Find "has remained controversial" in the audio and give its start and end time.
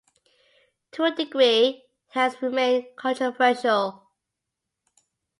2.15-4.07